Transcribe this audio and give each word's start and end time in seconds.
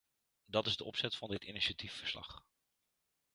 Dat 0.45 0.65
is 0.65 0.77
de 0.77 0.83
opzet 0.83 1.15
van 1.15 1.29
dit 1.29 1.43
initiatiefverslag. 1.43 2.45